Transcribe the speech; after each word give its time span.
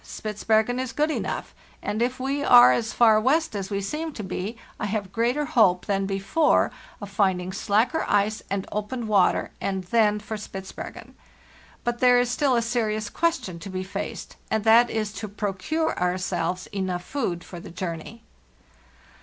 Spitzbergen 0.03 0.79
is 0.79 0.93
good 0.93 1.11
enough, 1.11 1.53
and 1.83 2.01
if 2.01 2.19
we 2.19 2.43
are 2.43 2.71
as 2.71 2.91
far 2.91 3.19
west 3.21 3.55
as 3.55 3.69
we 3.69 3.81
seem 3.81 4.13
to 4.13 4.23
be, 4.23 4.57
I 4.79 4.87
have 4.87 5.11
greater 5.11 5.45
hope 5.45 5.85
than 5.85 6.07
before 6.07 6.71
of 6.99 7.11
finding 7.11 7.51
slacker 7.53 8.03
ice 8.07 8.41
and 8.49 8.67
open 8.71 9.05
water; 9.05 9.51
and 9.61 9.83
then 9.83 10.19
for 10.19 10.37
Spitzbergen! 10.37 11.13
But 11.83 11.99
there 11.99 12.19
is 12.19 12.31
still 12.31 12.55
a 12.55 12.63
serious 12.63 13.11
question 13.11 13.59
to 13.59 13.69
be 13.69 13.83
faced, 13.83 14.37
and 14.49 14.63
that 14.63 14.89
is 14.89 15.13
to 15.13 15.27
procure 15.27 15.95
ourselves 15.99 16.65
enough 16.73 17.03
food 17.03 17.43
for 17.43 17.59
the 17.59 17.69
journey. 17.69 18.23